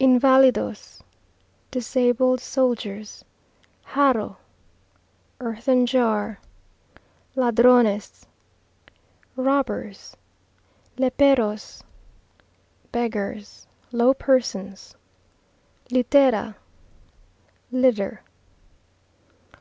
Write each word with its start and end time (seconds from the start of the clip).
_Invalidos 0.00 1.00
Disabled 1.70 2.40
soldiers. 2.40 3.24
Jarro 3.94 4.36
Earthen 5.38 5.86
jar. 5.86 6.40
Ladrones 7.36 8.26
Robbers. 9.36 10.16
Léperos 10.98 11.82
Beggars, 12.90 13.68
low 13.92 14.12
persons. 14.12 14.96
Litera 15.92 16.56
Litter. 17.70 18.22